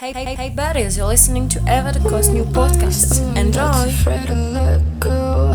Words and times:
Hey, 0.00 0.14
hey, 0.14 0.34
hey, 0.34 0.48
buddies, 0.48 0.96
you're 0.96 1.06
listening 1.06 1.46
to 1.50 1.58
Eva 1.68 1.92
De 1.92 2.00
Costes 2.00 2.32
new 2.32 2.44
podcast. 2.44 3.20
Enjoy! 3.36 3.86
Afraid 3.86 4.28
to 4.28 4.34
let 4.34 4.80
go. 4.98 5.54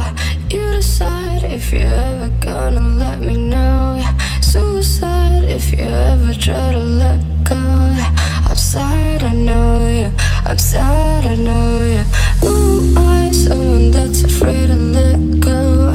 You 0.51 0.61
decide 0.75 1.41
if 1.45 1.73
you're 1.73 1.81
ever 1.81 2.29
gonna 2.42 2.79
let 2.79 3.21
me 3.21 3.37
know. 3.37 4.00
Suicide 4.42 5.45
if 5.45 5.71
you 5.71 5.85
ever 5.85 6.31
try 6.35 6.73
to 6.73 6.77
let 6.77 7.21
go. 7.43 7.55
I'm 7.55 8.55
sad, 8.55 9.23
I 9.23 9.34
know 9.34 9.88
you. 9.88 10.11
I'm 10.46 10.59
sad, 10.59 11.25
I 11.25 11.34
know 11.34 11.82
you. 11.96 12.48
Ooh, 12.48 12.93
I, 13.00 13.32
someone 13.32 13.89
that's 13.89 14.25
afraid 14.25 14.68
to 14.68 14.75
let 14.75 15.39
go. 15.39 15.91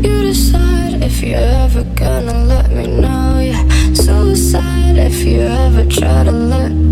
You 0.00 0.22
decide 0.22 1.02
if 1.02 1.22
you're 1.22 1.38
ever 1.38 1.84
gonna 1.94 2.44
let 2.44 2.70
me 2.70 2.86
know. 2.86 3.40
Yeah. 3.40 3.62
Suicide 3.92 4.96
if 4.96 5.22
you 5.22 5.42
ever 5.42 5.84
try 5.84 6.24
to 6.24 6.32
let 6.32 6.72
go. 6.72 6.89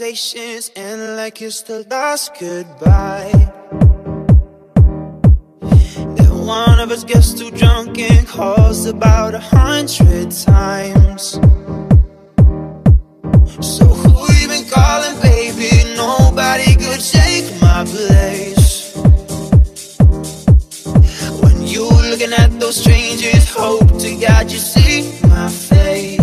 Conversations 0.00 0.70
end 0.76 1.16
like 1.16 1.42
it's 1.42 1.60
the 1.62 1.86
last 1.90 2.32
goodbye. 2.40 3.30
Then 6.16 6.46
one 6.46 6.80
of 6.80 6.90
us 6.90 7.04
gets 7.04 7.34
too 7.34 7.50
drunk 7.50 7.98
and 7.98 8.26
calls 8.26 8.86
about 8.86 9.34
a 9.34 9.38
hundred 9.38 10.30
times. 10.30 11.32
So 13.60 13.84
who 13.84 14.32
you 14.40 14.48
been 14.48 14.66
calling, 14.70 15.20
baby? 15.20 15.68
Nobody 15.96 16.76
could 16.76 17.00
take 17.00 17.60
my 17.60 17.84
place. 17.84 18.96
When 21.42 21.66
you 21.66 21.90
looking 22.08 22.32
at 22.32 22.58
those 22.58 22.76
strangers, 22.76 23.50
hope 23.50 23.98
to 23.98 24.16
God 24.16 24.50
you 24.50 24.58
see 24.58 25.12
my 25.28 25.50
face. 25.50 26.19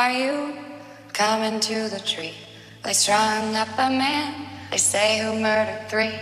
Are 0.00 0.12
you, 0.12 0.56
coming 1.12 1.60
to 1.60 1.90
the 1.90 2.00
tree? 2.00 2.32
They 2.82 2.94
strung 2.94 3.54
up 3.54 3.68
a 3.76 3.90
man, 3.90 4.48
they 4.70 4.78
say 4.78 5.18
who 5.18 5.38
murdered 5.38 5.90
three. 5.90 6.16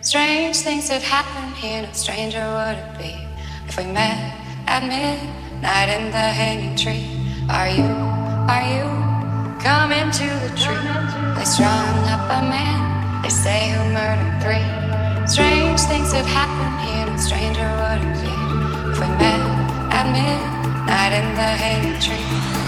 Strange 0.00 0.56
things 0.56 0.88
have 0.88 1.02
happened 1.02 1.54
here, 1.54 1.82
no 1.82 1.92
stranger 1.92 2.40
would 2.40 2.78
it 2.80 2.92
be 2.96 3.12
if 3.68 3.76
we 3.76 3.84
met 3.84 4.16
at 4.66 4.80
midnight 4.82 5.90
in 5.90 6.10
the 6.10 6.26
hanging 6.40 6.74
tree. 6.74 7.04
Are 7.50 7.68
you, 7.68 7.90
are 8.48 8.64
you 8.64 8.88
coming 9.60 10.08
to 10.10 10.28
the 10.44 10.52
tree? 10.56 10.88
They 11.36 11.44
strung 11.44 11.98
up 12.08 12.24
a 12.32 12.40
man, 12.48 13.20
they 13.20 13.28
say 13.28 13.76
who 13.76 13.92
murdered 13.92 14.40
three. 14.40 14.68
Strange 15.28 15.80
things 15.82 16.12
have 16.14 16.24
happened 16.24 16.80
here, 16.80 17.04
no 17.04 17.16
stranger 17.20 17.68
would 17.76 18.00
it 18.08 18.14
be 18.24 18.32
if 18.88 18.96
we 18.98 19.08
met 19.20 19.42
at 19.92 20.06
midnight 20.16 21.12
in 21.12 21.28
the 21.36 21.50
hanging 21.60 22.00
tree, 22.00 22.67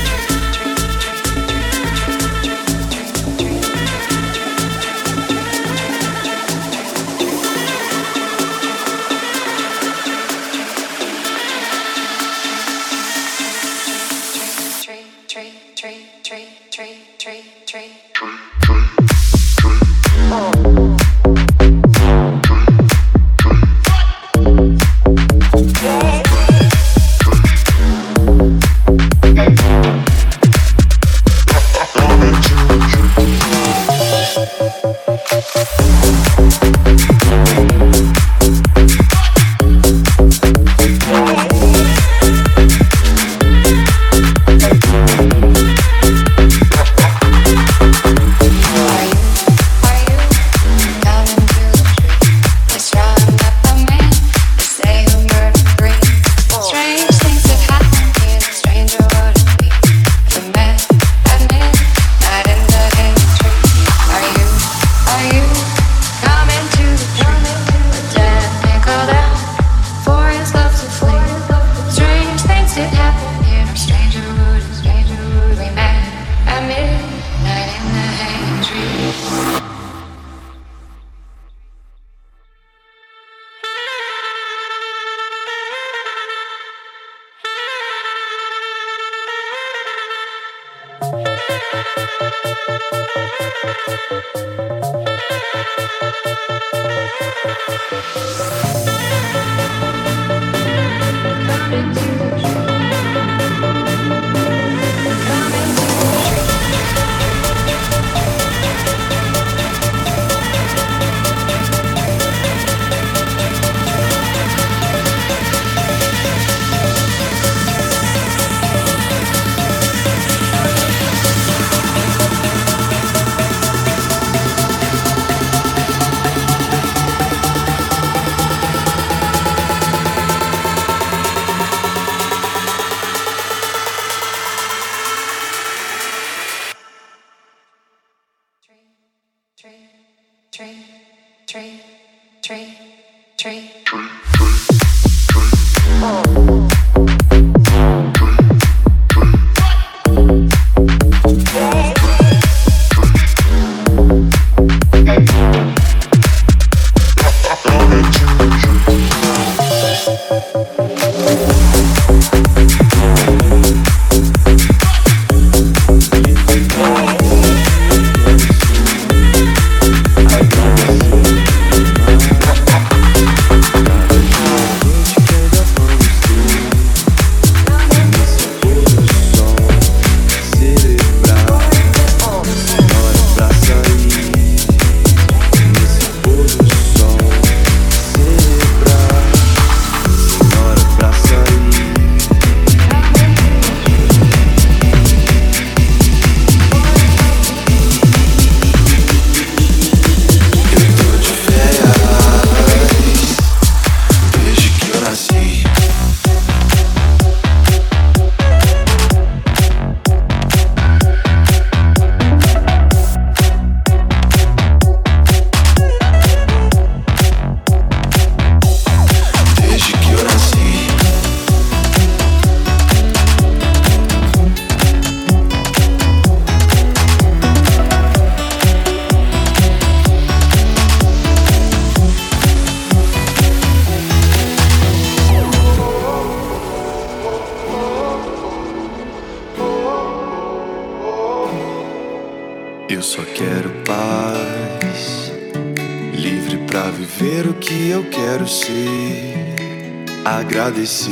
agradecer 250.41 251.11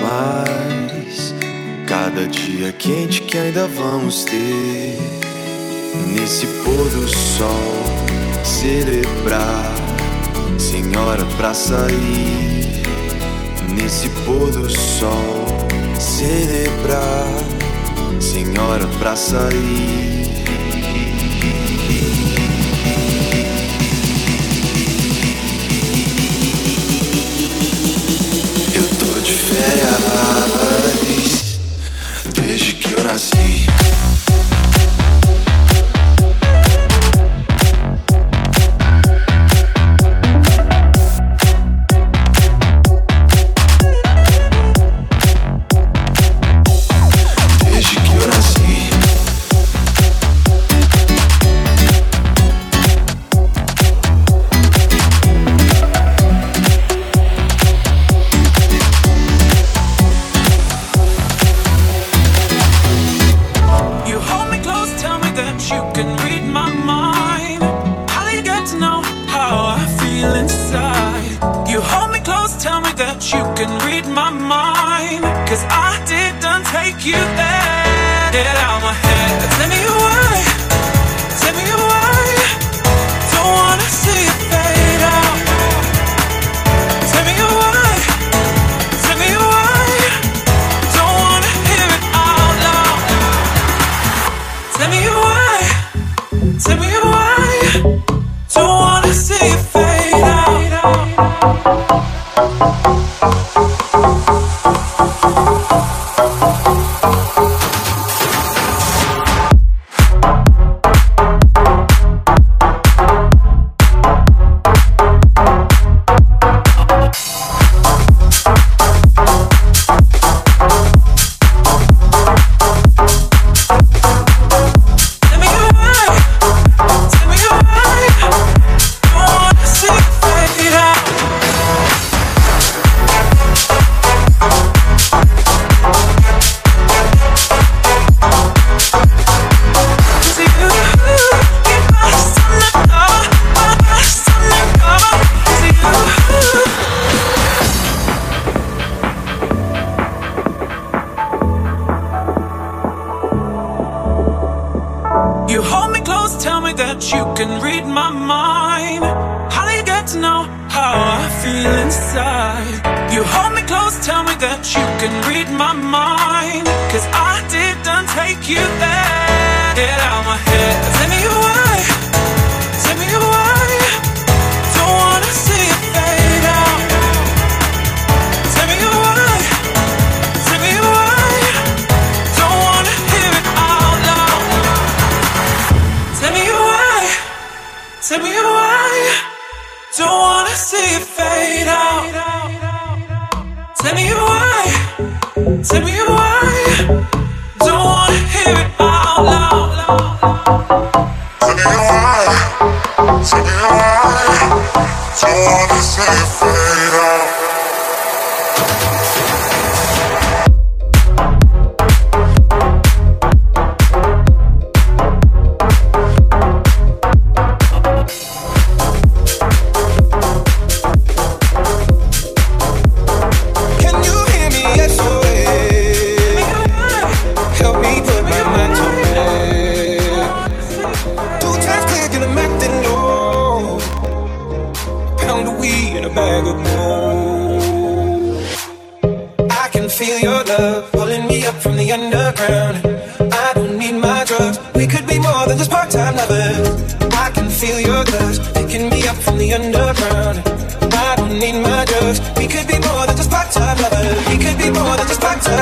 mais 0.00 1.34
cada 1.86 2.26
dia 2.26 2.72
quente 2.72 3.22
que 3.22 3.38
ainda 3.38 3.66
vamos 3.66 4.24
ter. 4.24 4.98
Nesse 6.12 6.46
pôr 6.62 6.88
do 6.90 7.08
sol, 7.08 7.82
celebrar, 8.44 9.72
Senhora, 10.58 11.24
pra 11.36 11.54
sair. 11.54 12.82
Nesse 13.74 14.10
pôr 14.26 14.50
do 14.50 14.68
sol, 14.70 15.46
celebrar, 15.98 17.26
Senhora, 18.20 18.86
pra 18.98 19.16
sair. 19.16 20.23
esperava. 29.54 30.63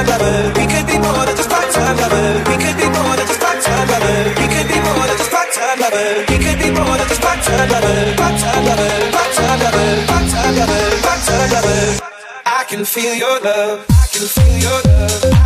We 0.02 0.66
could 0.66 0.86
be 0.86 0.98
more 0.98 1.24
than 1.26 1.36
just 1.36 1.48
part-time 1.48 1.96
lover. 1.96 2.42
We 2.50 2.56
could 2.58 2.76
be 2.76 2.86
more 2.90 3.14
than 3.14 3.26
just 3.26 3.40
part-time 3.40 3.88
lover. 3.88 4.34
We 4.40 4.46
could 4.50 4.68
be 4.68 4.78
more 4.82 5.06
than 5.06 5.16
just 5.16 5.30
part-time 5.30 5.78
lover. 5.78 6.06
We 6.28 6.36
could 6.42 6.58
be 6.58 6.70
more 6.70 6.96
than 6.98 7.08
just 7.08 7.22
I 12.44 12.64
can 12.68 12.84
feel 12.84 13.14
your 13.14 13.40
love. 13.40 13.86
I 13.90 14.06
can 14.12 14.26
feel 14.26 14.58
your 14.58 14.82
love. 14.84 15.41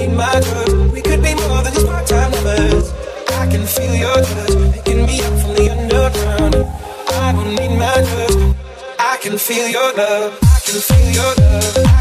need 0.00 0.16
my 0.16 0.40
girl. 0.40 0.88
We 0.92 1.00
could 1.02 1.22
be 1.22 1.34
more 1.34 1.62
than 1.62 1.72
just 1.74 1.86
part-time 1.86 2.32
lovers. 2.32 2.92
I 3.40 3.46
can 3.50 3.66
feel 3.66 3.94
your 3.94 4.14
touch, 4.14 4.74
picking 4.74 5.06
me 5.06 5.20
up 5.20 5.34
from 5.40 5.54
the 5.58 5.66
underground. 5.76 6.54
I 7.24 7.32
don't 7.32 7.54
need 7.54 7.76
my 7.76 7.94
touch. 8.10 8.56
I 8.98 9.16
can 9.22 9.36
feel 9.38 9.68
your 9.68 9.92
love. 9.94 10.38
I 10.42 10.60
can 10.64 10.80
feel 10.88 11.10
your 11.18 11.34
love. 11.34 11.99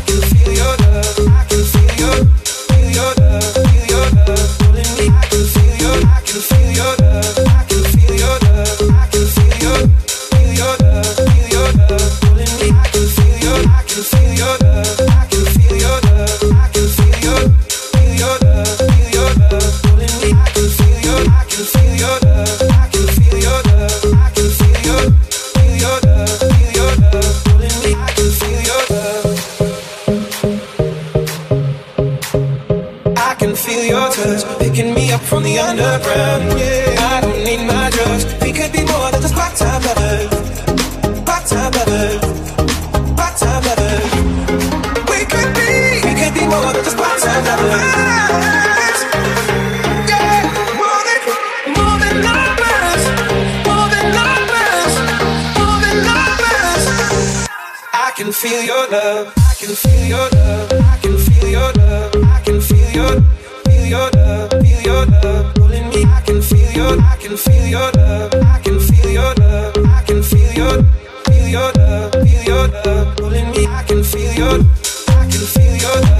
Your, 74.39 74.47
I 74.47 75.27
can 75.29 75.43
feel 75.51 75.75
your 75.75 76.01
love 76.01 76.18